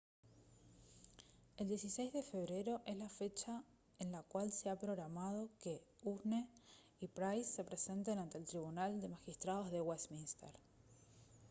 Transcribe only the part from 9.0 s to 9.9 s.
magistrados de